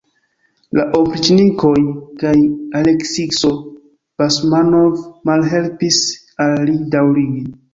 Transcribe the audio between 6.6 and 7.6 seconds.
li daŭrigi.